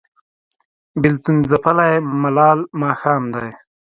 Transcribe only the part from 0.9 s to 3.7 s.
بیلتون ځپلی ملال ماښام دی